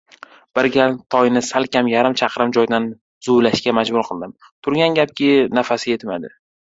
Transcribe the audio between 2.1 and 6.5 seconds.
chaqirim joydan zuvlashga majbur qildim. Turgan gapki, nafasi yetmadi.